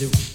[0.00, 0.29] Is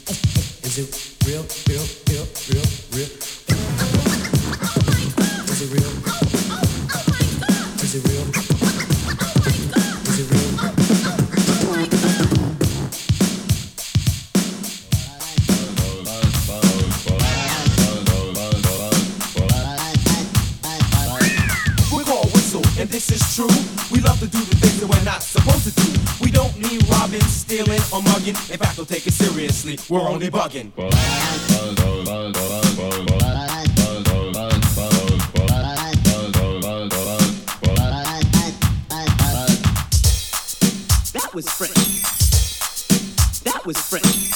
[29.66, 29.95] seriously.
[29.95, 30.71] We're only bugging.
[41.13, 41.73] That was French.
[43.43, 44.30] That was French.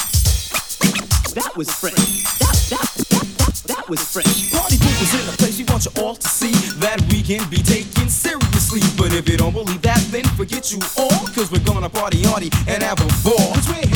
[1.34, 1.96] That was French.
[2.38, 4.52] That, that, that, that, that was French.
[4.52, 5.58] Party poopers in the place.
[5.58, 8.80] We want you all to see that we can be taken seriously.
[8.98, 11.26] But if you don't believe that, then forget you all.
[11.34, 13.54] Cause we're gonna party hardy and have a ball.
[13.54, 13.89] Cause we're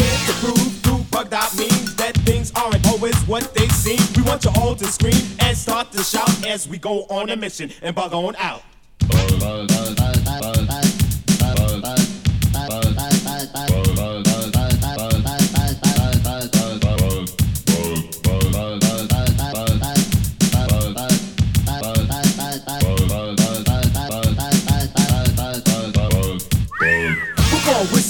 [3.27, 3.99] what they seem.
[4.17, 7.37] We want you all to scream and start to shout as we go on a
[7.37, 8.63] mission and bug on out.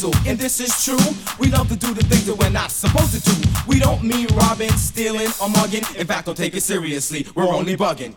[0.05, 0.99] Whistle, and this is true.
[1.39, 3.49] We love to do the things that we're not supposed to do.
[3.67, 5.83] We don't mean robbing, stealing, or mugging.
[5.97, 7.27] In fact, don't take it seriously.
[7.35, 8.15] We're only bugging.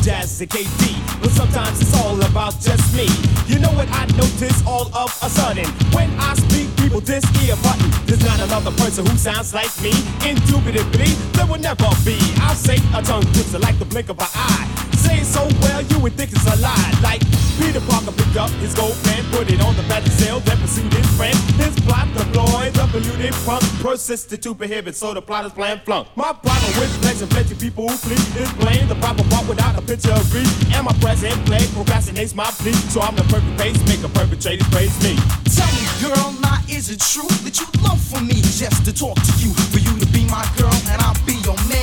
[0.00, 1.20] About us, Jazz and KD.
[1.20, 3.06] But sometimes it's all about just me.
[3.46, 5.66] You know what I notice all of a sudden?
[5.92, 7.90] When I speak, people this ear button.
[8.06, 9.92] There's not another person who sounds like me.
[10.26, 12.18] Indubitably, there will never be.
[12.42, 14.66] I'll say a tongue twister like the blink of an eye.
[14.96, 15.48] Say so
[15.80, 16.92] well, you would think it's a lie.
[17.02, 17.20] Like
[17.58, 20.92] Peter Parker picked up his gold pen, put it on the back sail, then pursued
[20.92, 21.36] his friend.
[21.56, 26.08] His plot deployed, the polluted punk persisted to prohibit, so the plot is plan flunk.
[26.16, 29.82] My problem with pleasure, plenty people who flee is blame the proper part without a
[29.82, 30.44] picture of me.
[30.74, 35.16] And my present play procrastinates my plea, so I'm the perfect pacemaker, perpetrators praise me.
[35.54, 39.16] Tell me, girl, now is it true that you love for me just to talk
[39.16, 39.52] to you?
[39.72, 41.79] For you to be my girl and I'll be your man.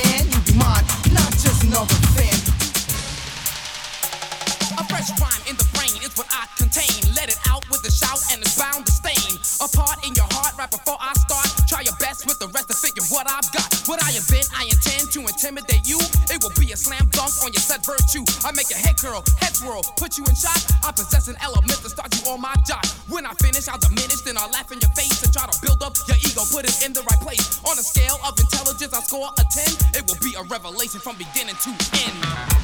[18.68, 20.56] Make your head curl, head swirl, put you in shock.
[20.84, 22.84] I possess an element to start you on my job.
[23.08, 25.82] When I finish, I'll diminish, then I'll laugh in your face and try to build
[25.82, 27.60] up your ego, put it in the right place.
[27.64, 29.64] On a scale of intelligence, I score a 10.
[29.94, 32.57] It will be a revelation from beginning to end.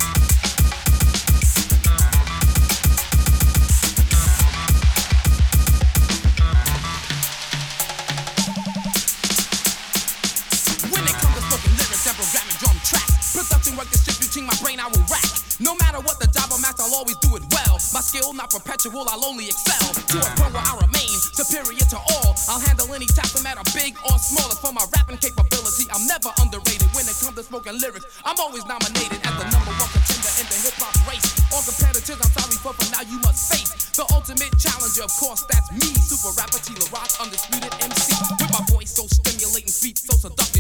[19.03, 19.91] Not I'll only excel.
[19.91, 22.39] To a point where I remain superior to all.
[22.47, 24.47] I'll handle any task, no matter big or small.
[24.63, 26.87] For my rapping capability, I'm never underrated.
[26.95, 30.47] When it comes to spoken lyrics, I'm always nominated as the number one contender in
[30.47, 31.27] the hip hop race.
[31.51, 35.03] All competitors, I'm sorry, but for now you must face the ultimate challenger.
[35.03, 36.79] Of course, that's me, super rapper T.
[36.95, 38.15] Rock, undisputed MC.
[38.39, 40.54] With my voice so stimulating, beats so seductive.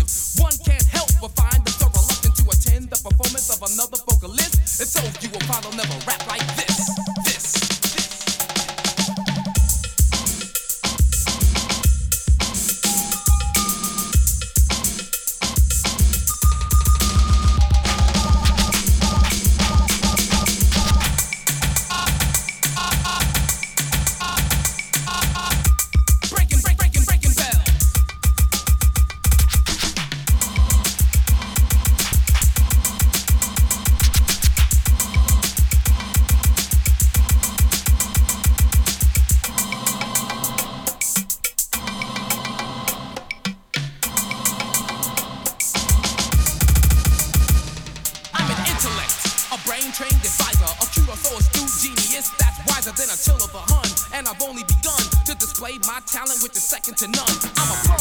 [49.64, 53.54] Intellect, a brain-trained advisor, a cute or astute genius that's wiser than a till of
[53.54, 53.88] a hun.
[54.12, 57.36] And I've only begun to display my talent, which is second to none.
[57.56, 57.98] I'm a pro.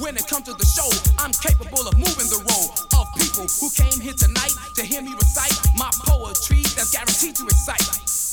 [0.00, 3.70] When it comes to the show, I'm capable of moving the role of people who
[3.70, 8.27] came here tonight to hear me recite my poetry that's guaranteed to excite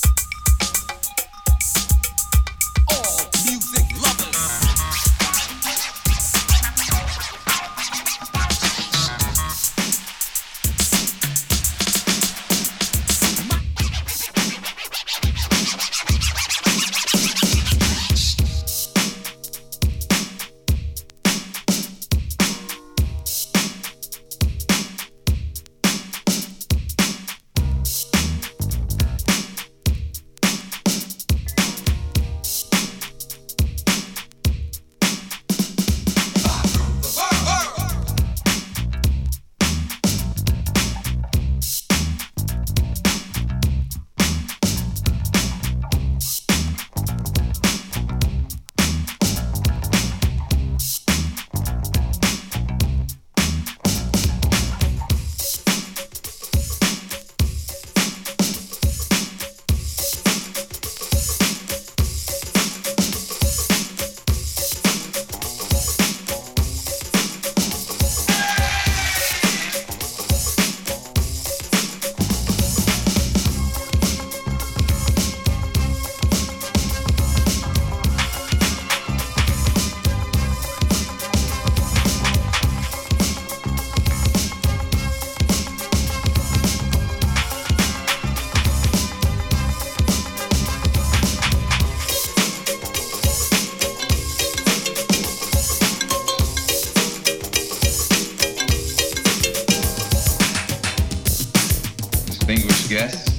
[102.87, 103.31] guests,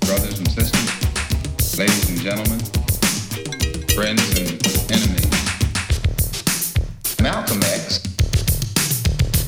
[0.00, 2.60] brothers and sisters, ladies and gentlemen,
[3.94, 4.50] friends and
[4.92, 5.30] enemies.
[7.22, 8.02] Malcolm X.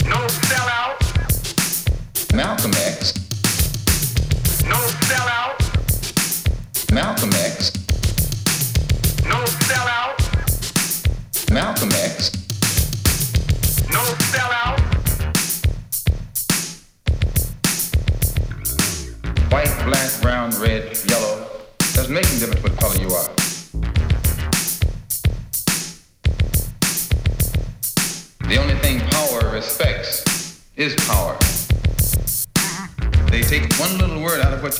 [0.06, 0.17] No
[0.49, 0.97] sellout.
[2.35, 3.21] Malcolm X.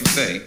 [0.03, 0.43] you say,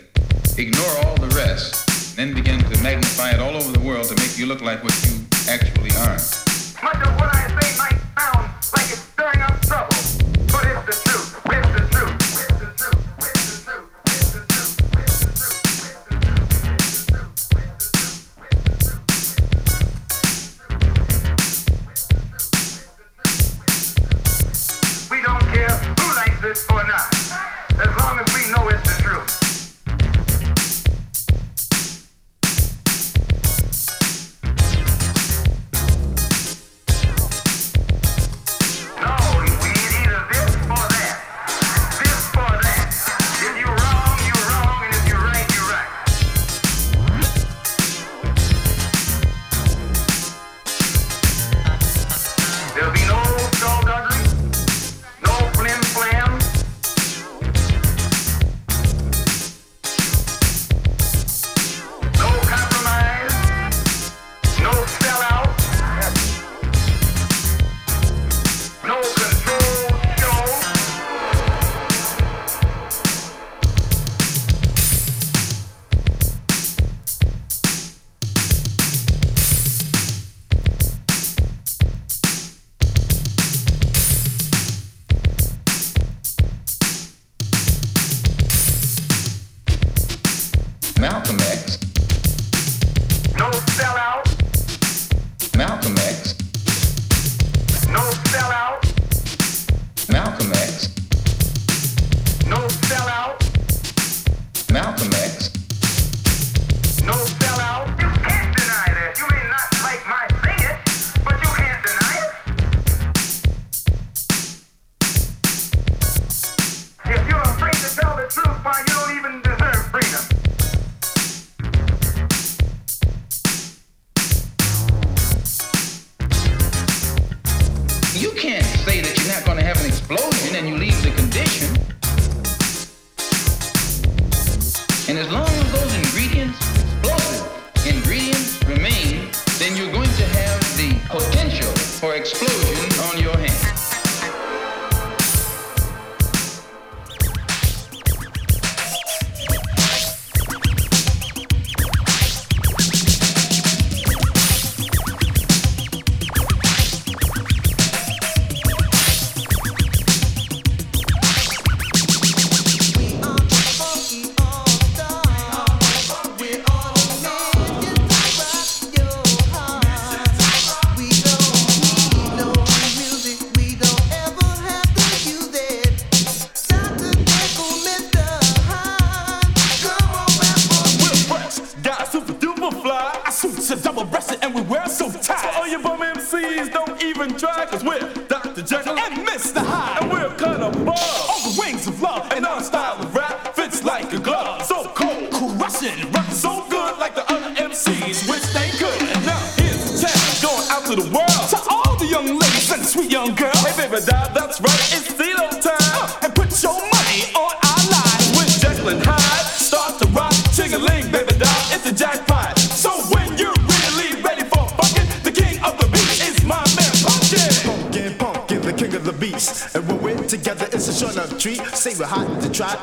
[187.88, 188.62] even try, cause we're Dr.
[188.62, 189.64] Jekyll and Mr.
[189.66, 190.04] Hyde.
[190.04, 192.32] And we're cut above on the wings of love.
[192.32, 194.64] And our style of rap fits like a glove.
[194.66, 199.02] So cold, crushing, rap so good like the other MCs, which they could.
[199.10, 201.50] And now here's the challenge going out to the world.
[201.50, 203.60] To all the young ladies and sweet young girls.
[203.62, 204.85] Hey, baby, that's right,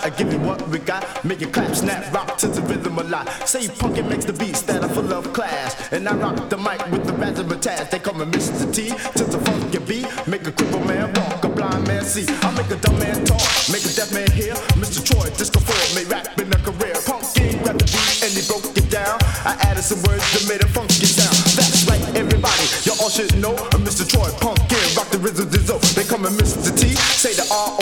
[0.02, 1.24] I give you what we got.
[1.24, 3.28] Make it clap, snap, rock to the rhythm a lot.
[3.48, 5.76] Say pumpkin makes the beats that are full of class.
[5.92, 7.90] And I rock the mic with the razzmatazz.
[7.90, 8.66] They call me Mr.
[8.74, 10.06] T to the funky beat.
[10.26, 12.26] Make a cripple man walk, a blind man see.
[12.42, 14.54] I make a dumb man talk, make a deaf man hear.
[14.74, 14.98] Mr.
[15.06, 16.94] Troy, disco four, made rap in a career.
[17.06, 19.18] Pumpkin grabbed the beat and he broke it down.
[19.46, 21.36] I added some words that made a funky sound.
[21.54, 23.54] That's right, everybody, you all should know.
[23.54, 24.02] uh, Mr.
[24.02, 25.78] Troy Pumpkin, rock the rhythm, Dizzo.
[25.94, 26.74] They call me Mr.
[26.74, 26.90] T.
[27.22, 27.78] Say the R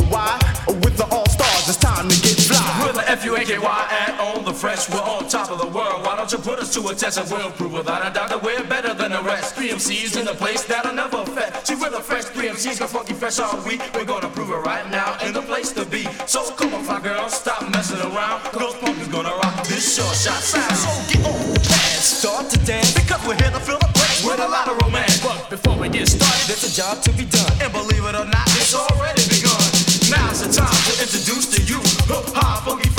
[3.40, 6.04] O Y with the fresh, we're on top of the world.
[6.04, 8.42] Why don't you put us to a test and we'll prove without a doubt that
[8.42, 9.54] we're better than the rest.
[9.54, 11.66] Three MCs in the place that'll never fed.
[11.66, 13.80] See, we're the fresh three MCs, go funky fresh all week.
[13.94, 16.04] We're gonna prove it right now in the place to be.
[16.26, 18.44] So come on, fly girl, stop messing around.
[18.52, 20.76] Cause Punk is gonna rock this short shot sound.
[20.76, 24.38] So get on and start to dance because we're here to fill the place with
[24.38, 25.16] a lot of romance.
[25.24, 27.52] But before we get started, there's a job to be done.
[27.64, 29.64] And believe it or not, it's already begun.
[30.12, 32.89] Now's the time to introduce to you the high funky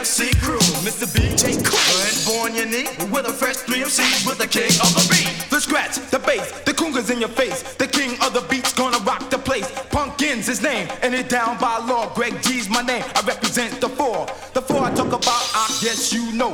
[0.00, 0.58] 3MC crew.
[0.80, 1.06] Mr.
[1.12, 5.50] BJ Cooper and Born Unique with a fresh 3MCs with the king of the beat.
[5.50, 7.62] The scratch, the bass, the cougars in your face.
[7.74, 9.70] The king of the beats gonna rock the place.
[9.90, 12.12] Pumpkin's his name, and it down by law.
[12.14, 13.04] Greg G's my name.
[13.14, 14.26] I represent the four.
[14.54, 16.52] The four I talk about, I guess you know.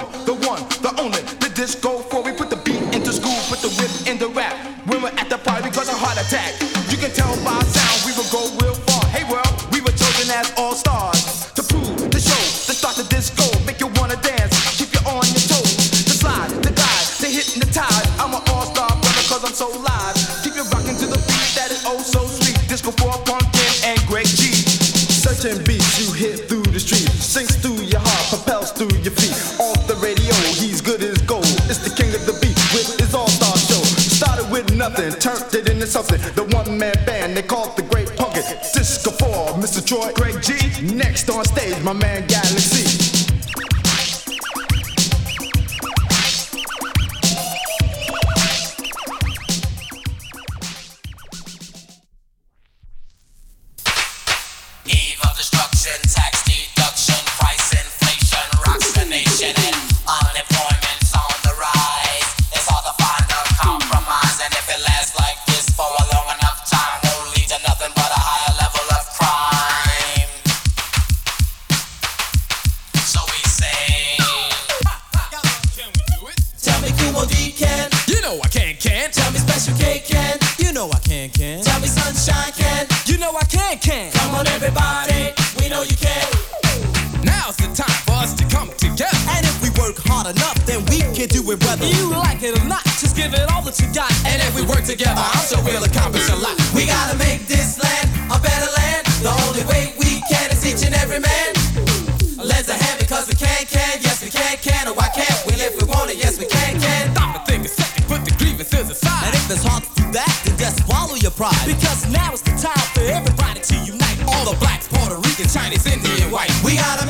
[112.26, 114.18] Now is the time for everybody to unite.
[114.26, 116.50] All the blacks, Puerto Rican, Chinese, Indian, white.
[116.64, 117.05] We gotta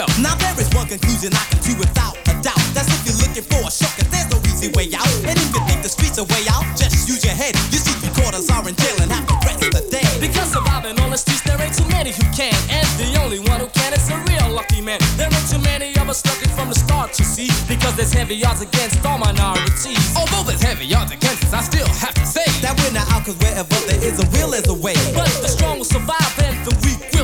[0.00, 0.22] itself.
[0.22, 2.60] Now there is one conclusion I can do without a doubt.
[2.72, 5.08] That's if you're looking for a shortcut, there's no easy way out.
[5.28, 7.54] And if you think the streets are way out, just use your head.
[7.72, 10.06] You see, three quarters are in jail and have to rest the day.
[10.20, 12.54] Because surviving on the streets, there ain't too many who can.
[12.70, 15.00] And the only one who can is a real lucky man.
[15.16, 17.50] There ain't too many of us looking from the start, you see.
[17.68, 20.00] Because there's heavy odds against all minorities.
[20.16, 23.24] Although there's heavy odds against us, I still have to say That we're not out,
[23.24, 24.96] cause wherever there is a will, there's a way.
[25.12, 27.19] But the strong will survive and the weak will.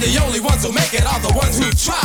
[0.00, 2.00] And the only ones who make it are the ones who try.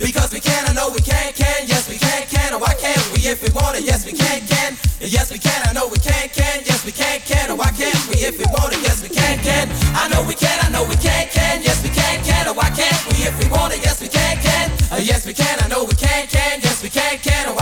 [0.00, 1.68] Because we can, I know we can, can.
[1.68, 2.56] Yes, we can, can.
[2.56, 3.84] Or why can't we if we want it?
[3.84, 4.72] Yes, we can, can.
[5.04, 6.64] Yes, we can, I know we can, can.
[6.64, 7.52] Yes, we can, can.
[7.52, 8.80] Or why can't we if we want it?
[8.80, 9.68] Yes, we can, can.
[9.92, 11.60] I know we can, I know we can, can.
[11.60, 12.48] Yes, we can, can.
[12.48, 13.84] Or why can't we if we want it?
[13.84, 14.72] Yes, we can, can.
[14.88, 16.64] Uh, yes, we can, I know we can, can.
[16.64, 17.52] Yes, we can, can.
[17.52, 17.59] Or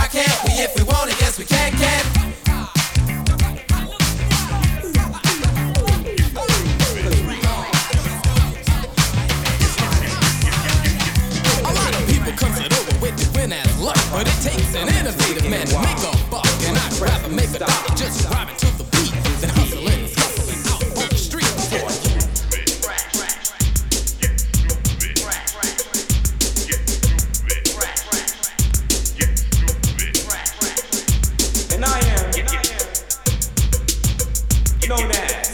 [34.88, 35.50] known as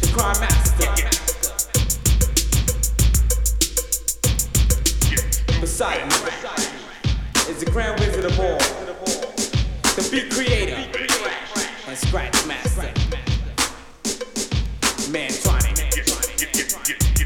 [0.00, 0.86] the crime master.
[5.60, 6.14] Beside me
[7.50, 8.58] is the grand wizard of all,
[9.96, 10.76] the beat creator
[11.88, 12.92] and scratch master.
[15.10, 17.17] Mantronik.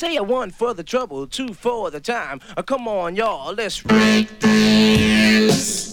[0.00, 2.40] say a one for the trouble, two for the time.
[2.56, 5.90] Uh, come on, y'all, let's break this.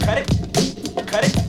[0.00, 1.06] Cut it.
[1.06, 1.45] Cut it.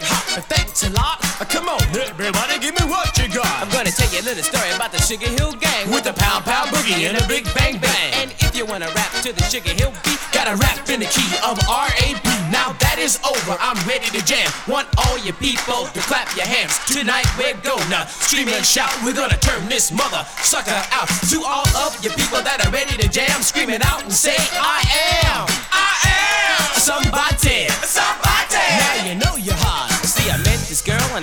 [0.00, 1.20] Hip hop, thanks a lot.
[1.48, 3.46] Come on, everybody, give me what you got.
[3.60, 6.40] I'm gonna tell you a little story about the Sugar Hill Gang With the pow
[6.40, 8.12] pow boogie and a big bang bang.
[8.14, 11.26] And if you wanna rap to the Sugar Hill beat, Gotta rap in the key
[11.42, 12.22] of R.A.P.
[12.54, 14.46] Now that is over, I'm ready to jam.
[14.68, 16.78] Want all you people to clap your hands.
[16.86, 18.90] Tonight we're gonna scream and shout.
[19.04, 21.08] We're gonna turn this mother sucker out.
[21.34, 24.86] To all of you people that are ready to jam, screaming out and say, I
[25.26, 28.09] am, I am somebody, somebody.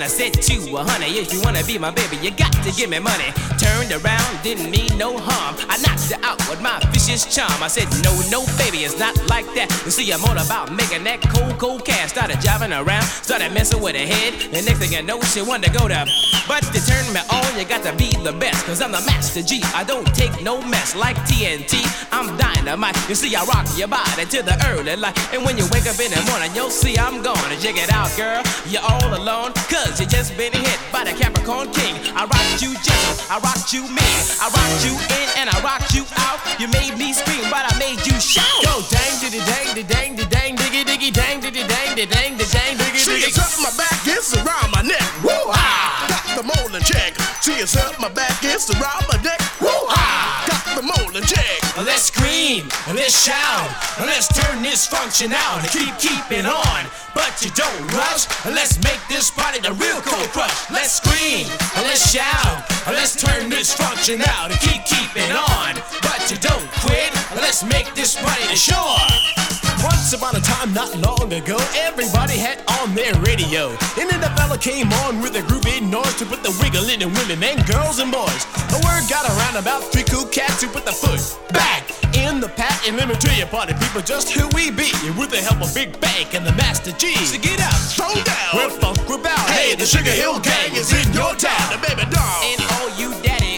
[0.02, 2.90] I said to her, honey, if you wanna be my baby, you got to give
[2.90, 3.30] me money.
[3.58, 5.56] Turned around, didn't mean no harm.
[5.68, 7.62] I knocked her out with my vicious charm.
[7.62, 9.70] I said, no, no, baby, it's not like that.
[9.84, 12.10] You see, I'm all about making that cold, cold cash.
[12.10, 14.34] Started driving around, started messing with her head.
[14.52, 16.06] The next thing I know, she wanted to go to.
[16.46, 18.64] But to turn me on, you got to be the best.
[18.64, 19.62] Cause I'm the Master Gee.
[19.74, 21.84] I don't take no mess like TNT.
[22.12, 22.96] I'm dynamite.
[23.08, 25.16] You see, I rock your body to the early light.
[25.32, 28.10] And when you wake up in the morning, you'll see I'm gonna check it out,
[28.16, 28.42] girl.
[28.68, 31.96] You're all alone, cause you just been hit by the Capricorn King.
[32.14, 34.20] I rocked you gentle, I rocked you mean.
[34.36, 36.38] I rocked you in and I rocked you out.
[36.60, 38.44] You made me scream, but I made you shout.
[38.62, 42.36] Go dang diddy dang diddy dang diddy dang diggy diggy dang diddy dang diddy dang
[42.36, 43.32] diddy dang diggy She diggy.
[43.32, 45.02] is up my back, it's around my neck.
[45.24, 46.06] Woo ha!
[46.06, 47.16] Got the molding check.
[47.42, 49.40] She is up my back, it's around my neck.
[49.60, 50.44] Woo ha!
[50.46, 51.58] Got the molding check.
[51.84, 56.86] Let's scream, let's shout, let's turn this function out and keep keeping on.
[57.14, 60.70] But you don't rush, let's make this party the real cold crush.
[60.72, 65.74] Let's scream, let's shout, let's turn this function out and keep keeping on.
[66.02, 69.47] But you don't quit, let's make this party the shore.
[69.84, 73.70] Once upon a time, not long ago, everybody had on their radio.
[73.98, 77.00] And then the fella came on with a groovy noise to put the wiggle in
[77.00, 78.42] the women and girls and boys.
[78.74, 81.20] The word got around about three cool cats who put the foot
[81.52, 81.86] back
[82.16, 82.82] in the pat.
[82.86, 84.90] And let me tell you, party people, just who we be.
[85.14, 87.14] With the help of Big Bank and the Master Gee.
[87.22, 88.50] So get up, throw down.
[88.54, 89.46] We're funk, we're bound.
[89.52, 91.66] Hey, the Sugar Hill Gang is in your town.
[91.70, 92.40] The baby doll.
[92.42, 93.48] And all you daddy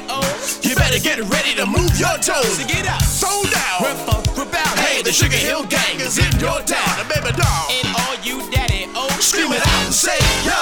[0.90, 2.58] better get ready to move your toes.
[2.58, 3.78] So get up, throw down.
[3.82, 4.50] We're funk, we're.
[4.82, 6.90] Hey, the Sugar Hill Gang is in your town.
[6.98, 7.66] The baby doll.
[7.70, 10.58] And all you daddy oh Scream it out and say, yo,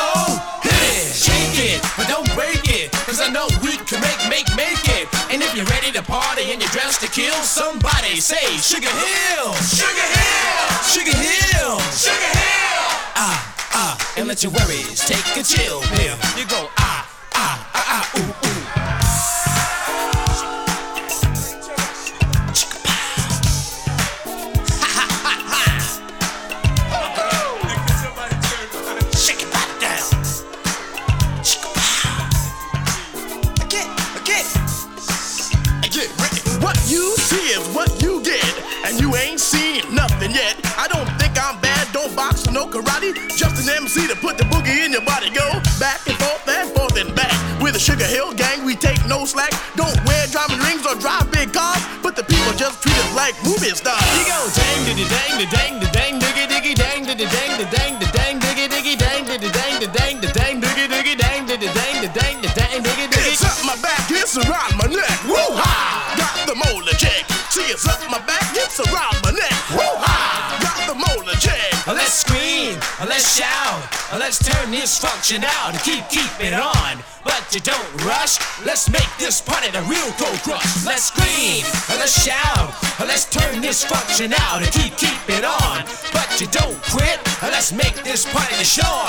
[0.60, 2.92] hit it, shake it, but don't break it.
[3.08, 5.08] Cause I know we can make, make, make it.
[5.32, 9.52] And if you're ready to party and you're dressed to kill, somebody say, Sugar Hill,
[9.64, 12.84] Sugar Hill, Sugar Hill, Sugar Hill.
[13.16, 13.38] Ah,
[13.72, 16.16] ah, and let your worries take a chill pill.
[16.36, 18.97] You go, ah, ah, ah, ah, ooh, ooh.
[37.28, 38.40] See is what you get,
[38.86, 40.56] and you ain't seen nothing yet.
[40.80, 43.12] I don't think I'm bad, don't box no karate.
[43.36, 45.28] Just an MC to put the boogie in your body.
[45.28, 45.44] Go
[45.78, 47.36] back and forth and forth and back.
[47.60, 49.52] With the Sugar Hill Gang, we take no slack.
[49.76, 53.34] Don't wear diamond rings or drive big cars, but the people just treat us like
[53.44, 53.87] movie stars.
[73.18, 73.82] Let's shout,
[74.20, 77.02] let's turn this function out and keep keep it on.
[77.38, 80.84] But you don't rush, let's make this party the real cold crush.
[80.84, 85.86] Let's scream, let's shout, let's turn this function out and keep keep it on.
[86.12, 89.06] But you don't quit, let's make this party the show.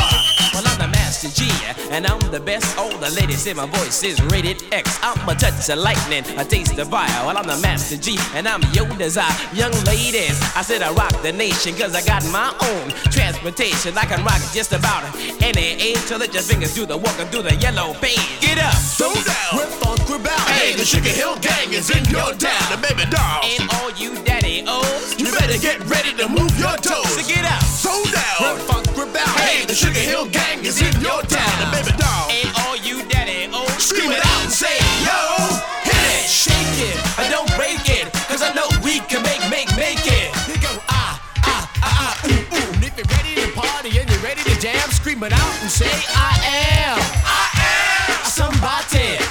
[0.53, 1.51] Well, I'm the Master Gee,
[1.89, 2.77] and I'm the best.
[2.77, 4.99] All the ladies say my voice is rated X.
[5.01, 7.25] I'm a touch of lightning, a taste of fire.
[7.25, 9.33] Well, I'm the Master Gee, and I'm your desire.
[9.53, 13.97] Young ladies, I said I rock the nation, cause I got my own transportation.
[13.97, 15.03] I can rock just about
[15.41, 15.97] any age.
[16.09, 18.18] So let your fingers do the walk and do the yellow page.
[18.41, 19.51] Get up, Throw down.
[19.55, 20.47] We're funk, we're bound.
[20.51, 22.63] Hey, the Sugar Hill Gang is in your town.
[22.71, 23.45] The baby dolls.
[23.47, 25.15] and all you daddy O's.
[25.19, 27.07] You better get ready to move your toes.
[27.15, 28.37] So get up, Throw down.
[28.41, 29.35] We're funk, we're bound.
[29.39, 31.53] Hey, the Sugar Hill Gang is in your town.
[31.63, 32.27] The baby doll.
[32.31, 33.71] and all you daddy O's.
[33.83, 34.75] Scream it out and say,
[35.07, 35.19] yo,
[35.87, 36.27] hit it.
[36.27, 40.29] Shake it, I don't break it, cause I know we can make, make, make it.
[40.47, 42.73] You go ah, ah, ah, ah, ooh, ooh.
[42.75, 45.71] And if you're ready to party and you're ready to jam, scream it out and
[45.71, 46.35] say, I
[46.85, 47.18] am
[48.59, 49.28] combate.